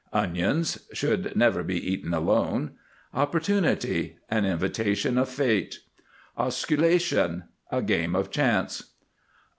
ONIONS. 0.13 0.87
Should 0.93 1.35
never 1.35 1.61
be 1.63 1.77
eaten 1.77 2.11
alone. 2.11 2.71
OPPORTUNITY. 3.13 4.17
An 4.31 4.45
invitation 4.45 5.15
of 5.19 5.29
Fate. 5.29 5.77
OSCULATION. 6.39 7.43
A 7.71 7.83
game 7.83 8.15
of 8.15 8.31
chance. 8.31 8.93